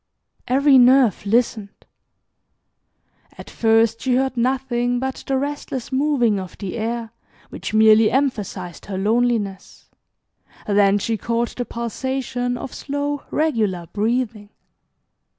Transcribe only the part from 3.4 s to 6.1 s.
first she heard nothing but the restless